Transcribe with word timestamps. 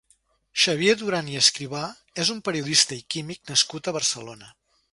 Xavier 0.61 0.95
Duran 1.01 1.29
i 1.33 1.37
Escribà 1.41 1.83
és 2.23 2.31
un 2.37 2.39
periodista 2.49 2.99
i 3.01 3.05
químic 3.17 3.53
nascut 3.53 3.91
a 3.93 3.97
Barcelona. 3.99 4.51